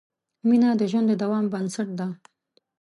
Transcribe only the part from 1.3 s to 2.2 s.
بنسټ ده.